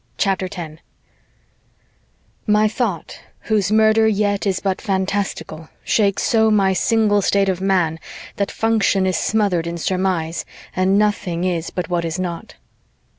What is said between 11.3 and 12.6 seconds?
is But what is not.